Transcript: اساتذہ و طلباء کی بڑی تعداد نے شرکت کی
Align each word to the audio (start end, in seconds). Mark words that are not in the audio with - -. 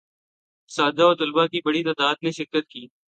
اساتذہ 0.71 1.03
و 1.03 1.13
طلباء 1.15 1.45
کی 1.45 1.61
بڑی 1.65 1.83
تعداد 1.83 2.23
نے 2.23 2.31
شرکت 2.31 2.67
کی 2.69 2.85